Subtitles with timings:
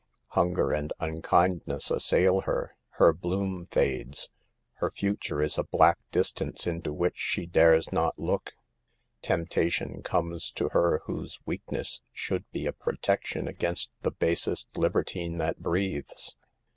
[0.29, 2.75] Hunger and un kindness assail her.
[2.89, 4.31] Her bloom fades.
[4.77, 8.53] Her future is a black distance into which she dares not look.
[9.21, 15.59] Temptation comes to her whose weakness should be a protection against the basest libertine that
[15.61, 16.35] breathes.